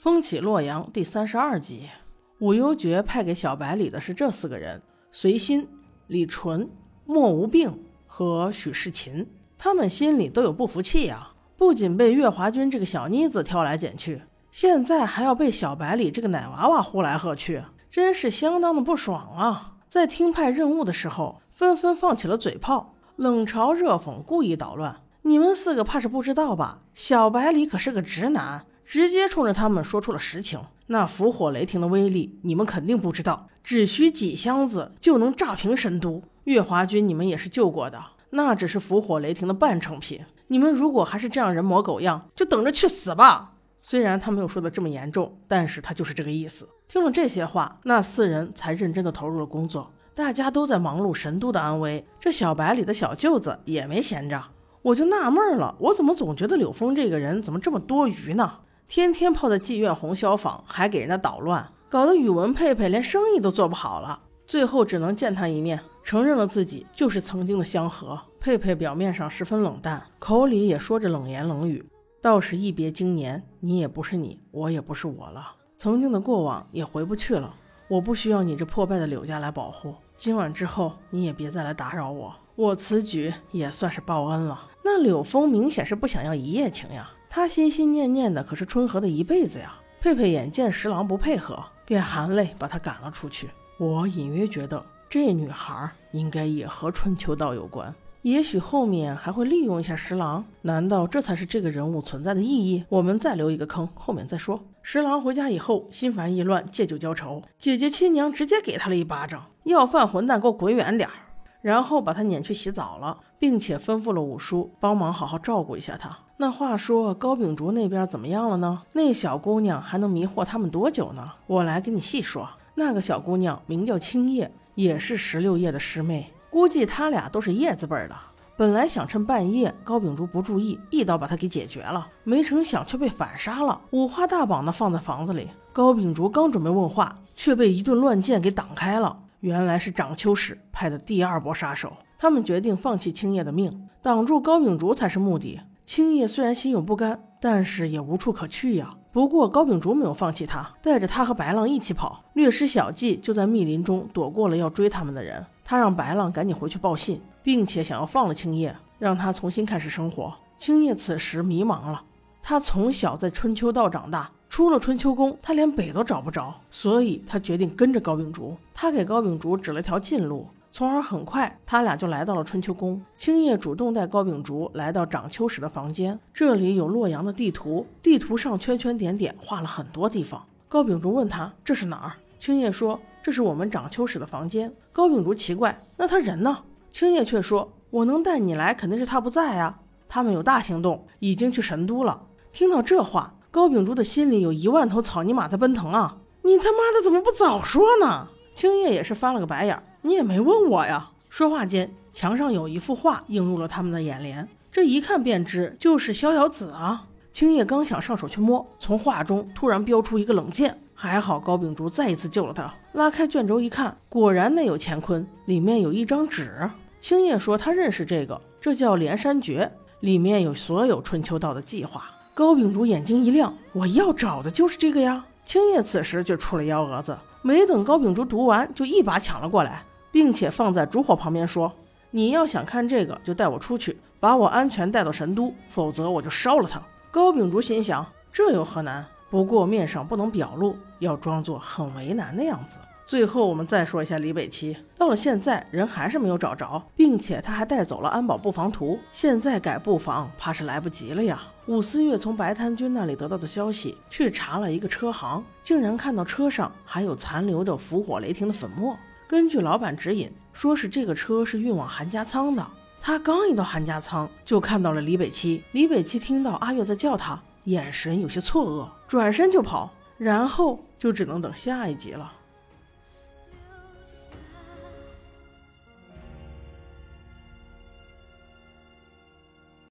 [0.00, 1.90] 风起洛阳第三十二集，
[2.38, 4.80] 武幽爵派给小白里的是这四个人：
[5.12, 5.68] 随心、
[6.06, 6.70] 李纯、
[7.04, 9.26] 莫无病和许世勤。
[9.58, 19.74] 他们心里都有不服气呀，不仅被月华君这个小妮子挑来拣去，现在还要被小白里这个奶娃娃呼来喝去，真是相当的不爽啊！
[19.86, 25.02] 在听派任务的时候，纷纷放起了嘴炮，冷嘲热讽，故意捣乱。
[25.20, 26.80] 你们四个怕是不知道吧？
[26.94, 28.64] 小白里可是个直男。
[28.90, 30.58] 直接冲着他们说出了实情。
[30.88, 36.24] 那伏火雷霆的威力，你们肯定不知道，只需几箱子就能炸平神都。
[36.42, 40.22] 月华君，你们也是救过的，那只是伏火雷霆的半成品。
[40.48, 43.52] 你们如果还是这样人模狗样，就等着去死吧。
[43.80, 46.68] 虽然他没有说的这么严重，但是他就是这个意思。
[46.88, 49.92] 听了这些话，那四人才认真的投入了工作。
[50.12, 54.42] 大家都在忙碌神都的安危，这小白里的小舅子也没闲着。
[54.82, 58.54] 我就纳闷了，我怎么总觉得柳峰这个人怎么这么多余呢？
[58.90, 64.20] 天天泡在妓院红消坊，还给人家捣乱，搞得宇文佩佩连生意都做不好了。
[64.48, 68.20] 最后只能见他一面，承认了自己就是曾经的香河。
[68.40, 71.88] 佩佩表面上十分冷淡，口里也说着冷言冷语。
[72.20, 75.52] 倒是一别经年，你也不是你，我也不是我了。
[75.76, 77.54] 曾经的过往也回不去了。
[77.86, 79.94] 我不需要你这破败的柳家来保护。
[80.16, 82.34] 今晚之后，你也别再来打扰我。
[82.56, 84.66] 我此举也算是报恩了。
[84.84, 87.08] 那柳峰明显是不想要一夜情呀。
[87.32, 89.76] 他心心念念的可是春和的一辈子呀！
[90.00, 93.48] 佩佩眼见十郎不配合，便含泪把他赶了出去。
[93.78, 100.44] 我隐约觉得这女孩应该也和春秋道有关，也许后面还会利用一下十郎。
[100.62, 102.84] 难道这才是这个人物存在的意义？
[102.88, 104.60] 我们再留一个坑，后面再说。
[104.82, 111.14] 十郎回家以后，心烦意乱，借酒浇愁，姐姐亲娘直接给他了一巴掌：“要饭混蛋，给我滚远点儿！”
[111.62, 116.16] 然后把他撵去洗澡了，并且吩咐了五叔帮忙好好照顾一下他。
[116.36, 118.82] 那话说高秉烛那边怎么样了呢？
[118.92, 121.32] 那小姑娘还能迷惑他们多久呢？
[121.48, 122.48] 我来给你细说。
[122.74, 128.16] 那个小姑娘名叫青叶，也是十六叶的师妹，估计他俩都是叶子辈的。
[128.56, 135.48] 本来想趁半夜高秉烛不注意，一刀把他给解决了，没成想却被反杀了，五花大绑的放在房子里。
[135.72, 139.18] 高秉烛刚准备问话，却被一顿乱箭给挡开了。
[139.40, 141.92] 原来是掌秋使派的第二波杀手。
[142.22, 145.58] 他们决定放弃青叶的命，挡住高秉烛才是目的。
[145.86, 148.90] 青叶虽然心有不甘，但是也无处可去呀。
[149.10, 155.46] 不过高秉烛没有放弃他，带着他和白浪一起跑，略施小计，就在密林中躲过了要追他们的人。
[155.64, 160.34] 他让白浪赶紧回去报信，并且想要放了青叶，让他重新开始生活。
[160.58, 162.04] 青叶此时迷茫了，
[162.42, 168.54] 他从小在春秋道长大，出了春秋宫，他连北都找不着，所以他决定跟着高秉烛。
[168.74, 170.46] 他给高秉烛指了条近路。
[170.72, 173.02] 从而很快，他俩就来到了春秋宫。
[173.16, 180.44] 青叶主动带高秉烛来到掌秋使的房间，这里有洛阳的地图，地图上圈圈点点画了很多地方。
[180.68, 182.12] 高秉烛问他这是哪儿？
[182.38, 184.72] 青叶说这是我们掌秋使的房间。
[184.92, 186.58] 高秉烛奇怪，那他人呢？
[186.90, 189.80] 青叶却说我能带你来，肯定是他不在啊。
[190.08, 192.22] 他们有大行动，已经去神都了。
[192.52, 196.16] 听到这话，高秉烛的心里有一万头草泥马在奔腾啊！
[196.42, 198.28] 你他妈的怎么不早说呢？
[198.60, 199.82] 青叶也是翻了个白眼。
[200.02, 201.08] 你也没问我呀！
[201.30, 207.06] 说话间，墙上有一幅画映入了他们的眼帘，这一看便知就是逍遥子啊！
[207.32, 212.70] 青叶刚想上手去摸，从画中突然飙出一个冷箭，还好高秉烛再一次救了他。
[212.92, 216.70] 拉开卷轴一看，果然内有乾坤，里面有一张纸。
[217.00, 222.04] 青叶说他认识这个，这叫连山诀，里面有所有春秋道的计划。
[222.34, 225.24] 高秉烛眼睛一亮，我要找的就是这个呀！
[225.46, 229.84] 青叶此时就出了幺蛾子，没等高秉烛读完，就一把抢了过来。
[230.12, 231.72] 并且放在烛火旁边说
[232.10, 236.82] ：“你要想看这个，就带我出去，把我安全带到神都，否则我就烧了它。”
[237.12, 239.06] 高秉烛心想：这有何难？
[239.30, 242.78] 不过面上不能表露，要装作很为难的样子。
[243.10, 251.42] 最后我们再说一下李北齐，到了现在人还是没有找着，并且他还带走了安保布防图，现在改布防怕是来不及了呀。
[251.66, 258.96] 武思月从白滩君那里得到的消息，去查了一个车行，竟然看到车上还有残留的伏火雷霆的粉末。
[259.26, 262.64] 根据老板指引，说是这个车是运往韩家仓的。
[263.00, 265.64] 他刚一到韩家仓，就看到了李北七。
[265.72, 272.34] 李北七听到阿月在叫他，眼神有些错愕，转身就跑，然后就只能等下一集了。